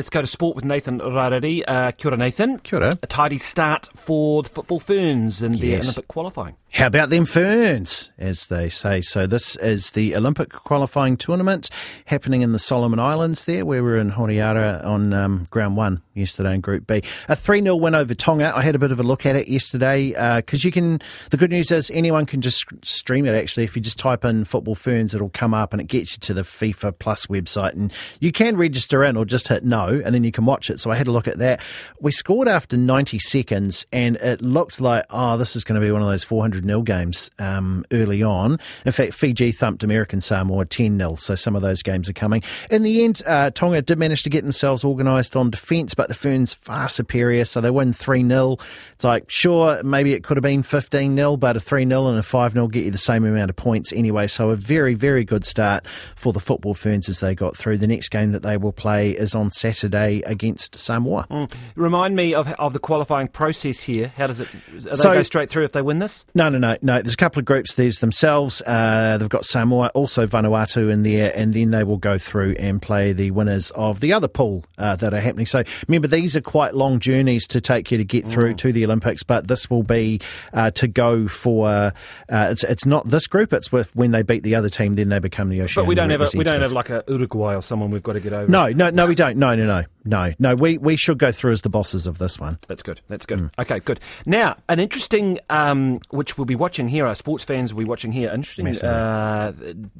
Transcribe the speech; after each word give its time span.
Let's 0.00 0.10
go 0.10 0.20
to 0.20 0.28
sport 0.28 0.54
with 0.54 0.64
Nathan 0.64 1.00
Rarere. 1.00 1.64
Uh, 1.66 1.90
kia 1.90 2.10
ora, 2.12 2.16
Nathan. 2.16 2.60
Kia 2.60 2.78
ora. 2.78 2.92
A 3.02 3.06
tidy 3.08 3.36
start 3.36 3.88
for 3.96 4.44
the 4.44 4.48
football 4.48 4.78
ferns 4.78 5.42
in 5.42 5.50
the 5.56 5.66
Yes. 5.66 5.86
Olympic 5.86 6.06
qualifying. 6.06 6.54
How 6.70 6.86
about 6.86 7.08
them 7.08 7.24
ferns, 7.24 8.12
as 8.18 8.46
they 8.46 8.68
say? 8.68 9.00
So 9.00 9.26
this 9.26 9.56
is 9.56 9.92
the 9.92 10.14
Olympic 10.14 10.50
qualifying 10.50 11.16
tournament 11.16 11.70
happening 12.04 12.42
in 12.42 12.52
the 12.52 12.58
Solomon 12.60 13.00
Islands 13.00 13.44
there. 13.44 13.64
where 13.66 13.82
We 13.82 13.90
were 13.90 13.96
in 13.96 14.12
Honiara 14.12 14.84
on 14.84 15.12
um, 15.14 15.48
ground 15.50 15.76
one 15.78 16.02
yesterday 16.14 16.54
in 16.54 16.60
Group 16.60 16.86
B. 16.86 17.02
A 17.28 17.34
3-0 17.34 17.80
win 17.80 17.94
over 17.96 18.14
Tonga. 18.14 18.54
I 18.54 18.60
had 18.62 18.74
a 18.74 18.78
bit 18.78 18.92
of 18.92 19.00
a 19.00 19.02
look 19.02 19.24
at 19.26 19.34
it 19.34 19.48
yesterday 19.48 20.10
because 20.36 20.62
you 20.62 20.70
can, 20.70 21.00
the 21.30 21.38
good 21.38 21.50
news 21.50 21.72
is 21.72 21.90
anyone 21.90 22.26
can 22.26 22.40
just 22.42 22.66
stream 22.86 23.24
it 23.24 23.34
actually. 23.34 23.64
If 23.64 23.74
you 23.74 23.82
just 23.82 23.98
type 23.98 24.24
in 24.24 24.44
football 24.44 24.74
ferns, 24.76 25.12
it'll 25.14 25.30
come 25.30 25.54
up 25.54 25.72
and 25.72 25.80
it 25.80 25.88
gets 25.88 26.12
you 26.12 26.20
to 26.20 26.34
the 26.34 26.42
FIFA 26.42 26.98
Plus 27.00 27.26
website 27.26 27.72
and 27.72 27.90
you 28.20 28.30
can 28.30 28.56
register 28.56 29.02
in 29.02 29.16
or 29.16 29.24
just 29.24 29.48
hit 29.48 29.64
no 29.64 29.87
and 29.88 30.14
then 30.14 30.24
you 30.24 30.32
can 30.32 30.44
watch 30.44 30.70
it. 30.70 30.80
So 30.80 30.90
I 30.90 30.94
had 30.94 31.06
a 31.06 31.12
look 31.12 31.28
at 31.28 31.38
that. 31.38 31.60
We 32.00 32.12
scored 32.12 32.48
after 32.48 32.76
90 32.76 33.18
seconds 33.18 33.86
and 33.92 34.16
it 34.16 34.42
looked 34.42 34.80
like, 34.80 35.04
oh, 35.10 35.36
this 35.36 35.56
is 35.56 35.64
going 35.64 35.80
to 35.80 35.86
be 35.86 35.90
one 35.90 36.02
of 36.02 36.08
those 36.08 36.24
400 36.24 36.64
nil 36.64 36.82
games 36.82 37.30
um, 37.38 37.84
early 37.92 38.22
on. 38.22 38.58
In 38.84 38.92
fact, 38.92 39.14
Fiji 39.14 39.52
thumped 39.52 39.82
American 39.82 40.20
Samoa 40.20 40.66
10 40.66 40.98
0, 40.98 41.14
so 41.16 41.34
some 41.34 41.56
of 41.56 41.62
those 41.62 41.82
games 41.82 42.08
are 42.08 42.12
coming. 42.12 42.42
In 42.70 42.82
the 42.82 43.04
end, 43.04 43.22
uh, 43.26 43.50
Tonga 43.50 43.82
did 43.82 43.98
manage 43.98 44.22
to 44.24 44.30
get 44.30 44.42
themselves 44.42 44.84
organised 44.84 45.36
on 45.36 45.50
defence, 45.50 45.94
but 45.94 46.08
the 46.08 46.14
Ferns 46.14 46.52
far 46.52 46.88
superior, 46.88 47.44
so 47.44 47.60
they 47.60 47.70
win 47.70 47.92
3 47.92 48.26
0. 48.26 48.56
It's 48.92 49.04
like, 49.04 49.30
sure, 49.30 49.82
maybe 49.82 50.12
it 50.12 50.24
could 50.24 50.36
have 50.36 50.42
been 50.42 50.62
15 50.62 51.16
0, 51.16 51.36
but 51.36 51.56
a 51.56 51.60
3 51.60 51.86
0 51.86 52.06
and 52.08 52.18
a 52.18 52.22
5 52.22 52.52
0 52.52 52.68
get 52.68 52.84
you 52.84 52.90
the 52.90 52.98
same 52.98 53.24
amount 53.24 53.50
of 53.50 53.56
points 53.56 53.92
anyway. 53.92 54.26
So 54.26 54.50
a 54.50 54.56
very, 54.56 54.94
very 54.94 55.24
good 55.24 55.44
start 55.44 55.86
for 56.14 56.32
the 56.32 56.40
football 56.40 56.74
Ferns 56.74 57.08
as 57.08 57.20
they 57.20 57.34
got 57.34 57.56
through. 57.56 57.78
The 57.78 57.86
next 57.86 58.10
game 58.10 58.32
that 58.32 58.42
they 58.42 58.56
will 58.56 58.72
play 58.72 59.10
is 59.12 59.34
on 59.34 59.50
Saturday 59.50 59.77
against 59.84 60.76
Samoa. 60.76 61.26
Mm. 61.30 61.52
Remind 61.74 62.16
me 62.16 62.34
of, 62.34 62.52
of 62.54 62.72
the 62.72 62.78
qualifying 62.78 63.28
process 63.28 63.80
here. 63.80 64.12
How 64.16 64.26
does 64.26 64.40
it? 64.40 64.48
Do 64.72 64.80
they 64.80 65.02
go 65.02 65.22
straight 65.22 65.50
through 65.50 65.64
if 65.64 65.72
they 65.72 65.82
win 65.82 65.98
this? 65.98 66.24
No, 66.34 66.48
no, 66.48 66.58
no, 66.58 66.76
no. 66.82 67.02
There's 67.02 67.14
a 67.14 67.16
couple 67.18 67.40
of 67.40 67.44
groups. 67.44 67.74
There's 67.74 67.96
themselves. 67.96 68.62
Uh, 68.66 69.18
they've 69.18 69.28
got 69.28 69.44
Samoa, 69.44 69.88
also 69.94 70.26
Vanuatu 70.26 70.90
in 70.90 71.02
there, 71.02 71.32
and 71.34 71.54
then 71.54 71.70
they 71.70 71.84
will 71.84 71.96
go 71.96 72.18
through 72.18 72.56
and 72.58 72.80
play 72.80 73.12
the 73.12 73.30
winners 73.30 73.70
of 73.72 74.00
the 74.00 74.12
other 74.12 74.28
pool 74.28 74.64
uh, 74.78 74.96
that 74.96 75.14
are 75.14 75.20
happening. 75.20 75.46
So 75.46 75.62
remember, 75.86 76.08
these 76.08 76.36
are 76.36 76.40
quite 76.40 76.74
long 76.74 76.98
journeys 76.98 77.46
to 77.48 77.60
take 77.60 77.90
you 77.90 77.98
to 77.98 78.04
get 78.04 78.24
through 78.24 78.54
to 78.54 78.72
the 78.72 78.84
Olympics, 78.84 79.22
but 79.22 79.48
this 79.48 79.70
will 79.70 79.82
be 79.82 80.20
uh, 80.52 80.70
to 80.72 80.88
go 80.88 81.28
for. 81.28 81.68
Uh, 81.68 81.90
it's 82.28 82.64
it's 82.64 82.86
not 82.86 83.08
this 83.08 83.26
group. 83.26 83.52
It's 83.52 83.70
with 83.72 83.94
when 83.94 84.10
they 84.10 84.22
beat 84.22 84.42
the 84.42 84.54
other 84.54 84.68
team, 84.68 84.94
then 84.94 85.08
they 85.08 85.18
become 85.18 85.48
the 85.48 85.62
Oceania. 85.62 85.84
But 85.84 85.88
we 85.88 85.94
don't 85.94 86.10
have 86.10 86.20
a, 86.20 86.28
we 86.36 86.44
don't 86.44 86.62
have 86.62 86.72
like 86.72 86.90
a 86.90 87.04
Uruguay 87.08 87.54
or 87.54 87.62
someone 87.62 87.90
we've 87.90 88.02
got 88.02 88.14
to 88.14 88.20
get 88.20 88.32
over. 88.32 88.50
No, 88.50 88.68
no, 88.68 88.90
no, 88.90 89.06
we 89.06 89.14
don't. 89.14 89.36
No, 89.36 89.54
no, 89.54 89.66
no, 89.68 89.84
no, 90.04 90.32
no. 90.38 90.54
We 90.54 90.78
we 90.78 90.96
should 90.96 91.18
go 91.18 91.30
through 91.30 91.52
as 91.52 91.60
the 91.60 91.68
bosses 91.68 92.06
of 92.06 92.16
this 92.16 92.38
one. 92.38 92.58
That's 92.66 92.82
good. 92.82 93.02
That's 93.08 93.26
good. 93.26 93.50
Okay, 93.58 93.80
good. 93.80 94.00
Now, 94.24 94.56
an 94.68 94.80
interesting, 94.80 95.38
um, 95.50 96.00
which 96.08 96.38
we'll 96.38 96.46
be 96.46 96.54
watching 96.54 96.88
here, 96.88 97.06
our 97.06 97.14
sports 97.14 97.44
fans 97.44 97.74
will 97.74 97.84
be 97.84 97.88
watching 97.88 98.10
here, 98.10 98.30
interesting 98.30 98.66
uh, 98.88 99.52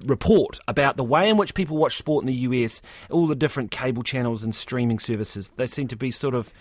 report 0.06 0.58
about 0.66 0.96
the 0.96 1.04
way 1.04 1.28
in 1.28 1.36
which 1.36 1.52
people 1.52 1.76
watch 1.76 1.98
sport 1.98 2.22
in 2.22 2.26
the 2.28 2.34
US, 2.34 2.80
all 3.10 3.26
the 3.26 3.34
different 3.34 3.70
cable 3.70 4.02
channels 4.02 4.42
and 4.42 4.54
streaming 4.54 4.98
services. 4.98 5.52
They 5.56 5.66
seem 5.66 5.86
to 5.88 5.96
be 5.96 6.10
sort 6.10 6.34
of 6.34 6.52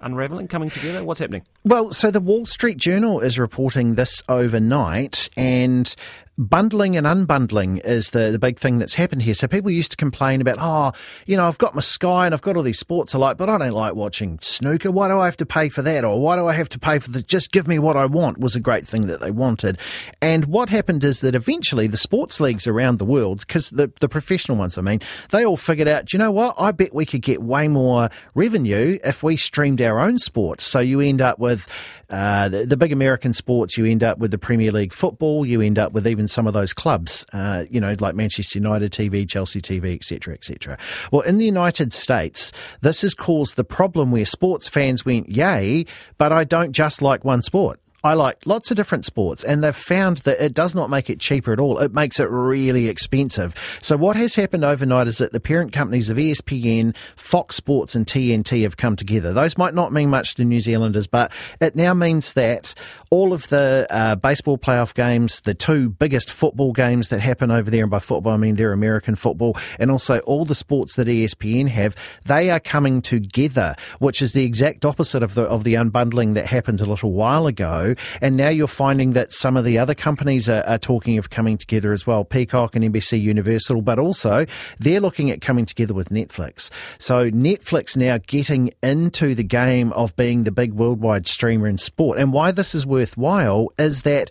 unraveling, 0.00 0.48
coming 0.48 0.70
together. 0.70 1.04
What's 1.04 1.20
happening? 1.20 1.42
Well, 1.64 1.92
so 1.92 2.10
the 2.10 2.20
Wall 2.20 2.46
Street 2.46 2.76
Journal 2.76 3.20
is 3.20 3.38
reporting 3.38 3.94
this 3.94 4.22
overnight, 4.28 5.28
and 5.36 5.94
bundling 6.36 6.96
and 6.96 7.06
unbundling 7.06 7.84
is 7.84 8.10
the, 8.10 8.30
the 8.30 8.38
big 8.38 8.58
thing 8.58 8.78
that's 8.78 8.94
happened 8.94 9.22
here. 9.22 9.34
So 9.34 9.46
people 9.46 9.70
used 9.70 9.92
to 9.92 9.96
complain 9.96 10.40
about, 10.40 10.58
oh, 10.60 10.92
you 11.26 11.36
know, 11.36 11.46
I've 11.46 11.58
got 11.58 11.74
my 11.74 11.80
Sky 11.80 12.26
and 12.26 12.34
I've 12.34 12.42
got 12.42 12.56
all 12.56 12.62
these 12.62 12.78
sports 12.78 13.14
I 13.14 13.18
like, 13.18 13.36
but 13.36 13.48
I 13.48 13.58
don't 13.58 13.72
like 13.72 13.94
watching 13.94 14.38
snooker. 14.40 14.90
Why 14.90 15.08
do 15.08 15.18
I 15.18 15.26
have 15.26 15.36
to 15.38 15.46
pay 15.46 15.68
for 15.68 15.82
that? 15.82 16.04
Or 16.04 16.20
why 16.20 16.36
do 16.36 16.46
I 16.46 16.52
have 16.52 16.68
to 16.70 16.78
pay 16.78 16.98
for 16.98 17.10
the 17.10 17.22
just 17.22 17.52
give 17.52 17.68
me 17.68 17.78
what 17.78 17.96
I 17.96 18.06
want 18.06 18.38
was 18.38 18.56
a 18.56 18.60
great 18.60 18.86
thing 18.86 19.06
that 19.06 19.20
they 19.20 19.30
wanted. 19.30 19.78
And 20.20 20.46
what 20.46 20.68
happened 20.68 21.04
is 21.04 21.20
that 21.20 21.34
eventually 21.34 21.86
the 21.86 21.96
sports 21.96 22.40
leagues 22.40 22.66
around 22.66 22.98
the 22.98 23.04
world, 23.04 23.40
because 23.46 23.70
the, 23.70 23.92
the 24.00 24.08
professional 24.08 24.58
ones, 24.58 24.76
I 24.76 24.82
mean, 24.82 25.00
they 25.30 25.44
all 25.44 25.56
figured 25.56 25.88
out, 25.88 26.06
"Do 26.06 26.16
you 26.16 26.18
know 26.18 26.30
what? 26.30 26.54
I 26.58 26.72
bet 26.72 26.94
we 26.94 27.06
could 27.06 27.22
get 27.22 27.42
way 27.42 27.68
more 27.68 28.10
revenue 28.34 28.98
if 29.04 29.22
we 29.22 29.36
streamed 29.36 29.80
our 29.84 30.00
own 30.00 30.18
sports. 30.18 30.64
So 30.64 30.80
you 30.80 31.00
end 31.00 31.20
up 31.20 31.38
with 31.38 31.66
uh, 32.10 32.48
the, 32.48 32.66
the 32.66 32.76
big 32.76 32.92
American 32.92 33.32
sports, 33.32 33.76
you 33.76 33.84
end 33.86 34.02
up 34.02 34.18
with 34.18 34.30
the 34.30 34.38
Premier 34.38 34.72
League 34.72 34.92
football, 34.92 35.44
you 35.44 35.60
end 35.60 35.78
up 35.78 35.92
with 35.92 36.06
even 36.06 36.28
some 36.28 36.46
of 36.46 36.52
those 36.52 36.72
clubs, 36.72 37.24
uh, 37.32 37.64
you 37.70 37.80
know, 37.80 37.96
like 37.98 38.14
Manchester 38.14 38.58
United 38.58 38.92
TV, 38.92 39.28
Chelsea 39.28 39.60
TV, 39.60 39.94
etc., 39.94 40.34
etc. 40.34 40.78
Well, 41.10 41.22
in 41.22 41.38
the 41.38 41.44
United 41.44 41.92
States, 41.92 42.52
this 42.82 43.02
has 43.02 43.14
caused 43.14 43.56
the 43.56 43.64
problem 43.64 44.10
where 44.10 44.24
sports 44.24 44.68
fans 44.68 45.04
went, 45.04 45.28
yay, 45.28 45.86
but 46.18 46.32
I 46.32 46.44
don't 46.44 46.72
just 46.72 47.02
like 47.02 47.24
one 47.24 47.42
sport. 47.42 47.80
I 48.04 48.12
like 48.12 48.36
lots 48.44 48.70
of 48.70 48.76
different 48.76 49.06
sports, 49.06 49.42
and 49.42 49.64
they've 49.64 49.74
found 49.74 50.18
that 50.18 50.38
it 50.38 50.52
does 50.52 50.74
not 50.74 50.90
make 50.90 51.08
it 51.08 51.20
cheaper 51.20 51.54
at 51.54 51.58
all. 51.58 51.78
It 51.78 51.94
makes 51.94 52.20
it 52.20 52.28
really 52.28 52.88
expensive. 52.88 53.54
So, 53.80 53.96
what 53.96 54.14
has 54.16 54.34
happened 54.34 54.62
overnight 54.62 55.08
is 55.08 55.16
that 55.18 55.32
the 55.32 55.40
parent 55.40 55.72
companies 55.72 56.10
of 56.10 56.18
ESPN, 56.18 56.94
Fox 57.16 57.56
Sports, 57.56 57.94
and 57.94 58.06
TNT 58.06 58.62
have 58.64 58.76
come 58.76 58.94
together. 58.94 59.32
Those 59.32 59.56
might 59.56 59.72
not 59.72 59.90
mean 59.90 60.10
much 60.10 60.34
to 60.34 60.44
New 60.44 60.60
Zealanders, 60.60 61.06
but 61.06 61.32
it 61.62 61.76
now 61.76 61.94
means 61.94 62.34
that 62.34 62.74
all 63.08 63.32
of 63.32 63.48
the 63.48 63.86
uh, 63.90 64.16
baseball 64.16 64.58
playoff 64.58 64.92
games, 64.92 65.40
the 65.42 65.54
two 65.54 65.88
biggest 65.88 66.30
football 66.30 66.72
games 66.72 67.08
that 67.08 67.20
happen 67.20 67.50
over 67.50 67.70
there, 67.70 67.84
and 67.84 67.90
by 67.90 68.00
football 68.00 68.32
I 68.32 68.36
mean 68.36 68.56
they're 68.56 68.72
American 68.72 69.14
football, 69.14 69.56
and 69.78 69.90
also 69.90 70.18
all 70.20 70.44
the 70.44 70.54
sports 70.54 70.96
that 70.96 71.06
ESPN 71.06 71.68
have, 71.68 71.96
they 72.24 72.50
are 72.50 72.60
coming 72.60 73.00
together, 73.00 73.76
which 73.98 74.20
is 74.20 74.32
the 74.32 74.44
exact 74.44 74.84
opposite 74.84 75.22
of 75.22 75.34
the 75.34 75.44
of 75.44 75.64
the 75.64 75.74
unbundling 75.74 76.34
that 76.34 76.46
happened 76.46 76.82
a 76.82 76.84
little 76.84 77.12
while 77.12 77.46
ago. 77.46 77.93
And 78.20 78.36
now 78.36 78.48
you're 78.48 78.66
finding 78.66 79.12
that 79.12 79.32
some 79.32 79.56
of 79.56 79.64
the 79.64 79.78
other 79.78 79.94
companies 79.94 80.48
are, 80.48 80.64
are 80.66 80.78
talking 80.78 81.18
of 81.18 81.30
coming 81.30 81.56
together 81.58 81.92
as 81.92 82.06
well, 82.06 82.24
Peacock 82.24 82.76
and 82.76 82.84
NBC 82.84 83.20
Universal, 83.20 83.82
but 83.82 83.98
also 83.98 84.46
they're 84.78 85.00
looking 85.00 85.30
at 85.30 85.40
coming 85.40 85.66
together 85.66 85.94
with 85.94 86.08
Netflix. 86.10 86.70
So 86.98 87.30
Netflix 87.30 87.96
now 87.96 88.18
getting 88.26 88.70
into 88.82 89.34
the 89.34 89.42
game 89.42 89.92
of 89.92 90.14
being 90.16 90.44
the 90.44 90.52
big 90.52 90.72
worldwide 90.72 91.26
streamer 91.26 91.66
in 91.66 91.78
sport. 91.78 92.18
And 92.18 92.32
why 92.32 92.50
this 92.50 92.74
is 92.74 92.86
worthwhile 92.86 93.68
is 93.78 94.02
that 94.02 94.30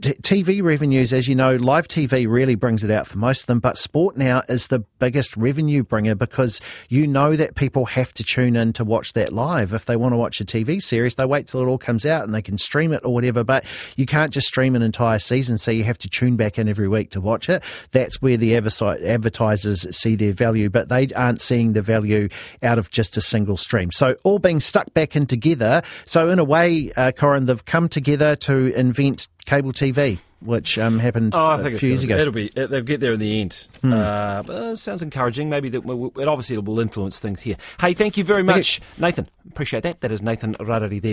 t- 0.00 0.14
TV 0.14 0.62
revenues, 0.62 1.12
as 1.12 1.28
you 1.28 1.34
know, 1.34 1.56
live 1.56 1.88
TV 1.88 2.28
really 2.28 2.54
brings 2.54 2.84
it 2.84 2.90
out 2.90 3.06
for 3.06 3.18
most 3.18 3.42
of 3.42 3.46
them, 3.46 3.60
but 3.60 3.78
sport 3.78 4.16
now 4.16 4.42
is 4.48 4.68
the 4.68 4.80
biggest 4.98 5.36
revenue 5.36 5.82
bringer 5.82 6.14
because 6.14 6.60
you 6.88 7.06
know 7.06 7.36
that 7.36 7.54
people 7.54 7.86
have 7.86 8.12
to 8.14 8.24
tune 8.24 8.56
in 8.56 8.72
to 8.74 8.84
watch 8.84 9.12
that 9.14 9.32
live. 9.32 9.72
If 9.72 9.86
they 9.86 9.96
want 9.96 10.12
to 10.12 10.16
watch 10.16 10.40
a 10.40 10.44
TV 10.44 10.82
series, 10.82 11.14
they 11.14 11.24
wait 11.24 11.46
till 11.46 11.60
it 11.60 11.66
all 11.66 11.78
comes 11.78 12.04
out 12.04 12.24
and 12.24 12.34
they 12.34 12.42
can 12.42 12.58
stream 12.58 12.92
it 12.92 13.01
or 13.04 13.12
whatever, 13.14 13.44
but 13.44 13.64
you 13.96 14.06
can't 14.06 14.32
just 14.32 14.46
stream 14.46 14.74
an 14.76 14.82
entire 14.82 15.18
season, 15.18 15.58
so 15.58 15.70
you 15.70 15.84
have 15.84 15.98
to 15.98 16.08
tune 16.08 16.36
back 16.36 16.58
in 16.58 16.68
every 16.68 16.88
week 16.88 17.10
to 17.10 17.20
watch 17.20 17.48
it. 17.48 17.62
That's 17.92 18.20
where 18.22 18.36
the 18.36 18.56
advertisers 18.56 19.96
see 19.96 20.14
their 20.14 20.32
value, 20.32 20.70
but 20.70 20.88
they 20.88 21.08
aren't 21.14 21.40
seeing 21.40 21.72
the 21.72 21.82
value 21.82 22.28
out 22.62 22.78
of 22.78 22.90
just 22.90 23.16
a 23.16 23.20
single 23.20 23.56
stream. 23.56 23.90
So 23.92 24.16
all 24.24 24.38
being 24.38 24.60
stuck 24.60 24.92
back 24.94 25.16
in 25.16 25.26
together. 25.26 25.82
So 26.04 26.28
in 26.30 26.38
a 26.38 26.44
way, 26.44 26.92
uh, 26.96 27.12
Corin, 27.12 27.46
they've 27.46 27.64
come 27.64 27.88
together 27.88 28.36
to 28.36 28.72
invent 28.74 29.28
cable 29.44 29.72
TV, 29.72 30.18
which 30.40 30.78
um, 30.78 30.98
happened 30.98 31.34
Oh, 31.34 31.44
I 31.44 31.60
a 31.60 31.70
few 31.76 31.88
years 31.90 32.02
ago. 32.04 32.16
it'll 32.16 32.32
be 32.32 32.46
it, 32.54 32.68
they'll 32.68 32.82
get 32.82 33.00
there 33.00 33.12
in 33.12 33.20
the 33.20 33.40
end. 33.40 33.68
Uh, 33.82 34.42
but 34.42 34.56
it 34.72 34.76
sounds 34.78 35.02
encouraging. 35.02 35.50
Maybe 35.50 35.68
that 35.70 35.84
it 35.84 36.28
obviously 36.28 36.56
it 36.56 36.64
will 36.64 36.80
influence 36.80 37.18
things 37.18 37.40
here. 37.40 37.56
Hey, 37.80 37.94
thank 37.94 38.16
you 38.16 38.24
very 38.24 38.42
much, 38.42 38.80
Nathan. 38.98 39.28
Appreciate 39.50 39.82
that. 39.82 40.00
That 40.00 40.12
is 40.12 40.22
Nathan 40.22 40.54
Rarere 40.54 41.00
there. 41.02 41.10